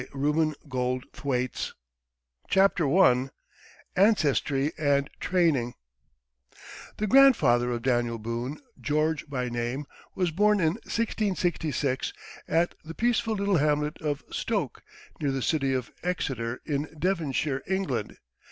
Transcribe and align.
240 0.13 0.57
DANIEL 0.67 1.01
BOONE 1.13 1.49
CHAPTER 2.49 2.97
I 2.97 3.29
ANCESTRY 3.95 4.71
AND 4.75 5.11
TRAINING 5.19 5.75
The 6.97 7.05
grandfather 7.05 7.69
of 7.69 7.83
Daniel 7.83 8.17
Boone 8.17 8.57
George 8.79 9.29
by 9.29 9.47
name 9.47 9.85
was 10.15 10.31
born 10.31 10.59
in 10.59 10.73
1666 10.87 12.13
at 12.47 12.73
the 12.83 12.95
peaceful 12.95 13.35
little 13.35 13.57
hamlet 13.57 14.01
of 14.01 14.23
Stoak, 14.31 14.81
near 15.19 15.29
the 15.29 15.43
city 15.43 15.71
of 15.71 15.91
Exeter, 16.01 16.61
in 16.65 16.89
Devonshire, 16.97 17.61
England. 17.67 18.17